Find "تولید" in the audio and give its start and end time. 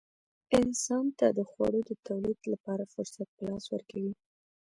2.07-2.39